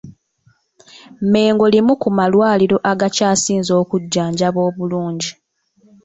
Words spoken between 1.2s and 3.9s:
Mengo limu ku malwaliro agakyasinze